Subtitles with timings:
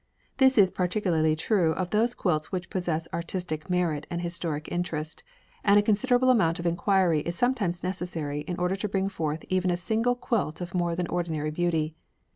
[0.37, 5.21] This is particularly true of those quilts which possess artistic merit and historic interest,
[5.63, 9.69] and a considerable amount of inquiry is sometimes necessary in order to bring forth even
[9.69, 11.93] a single quilt of more than ordinary beauty.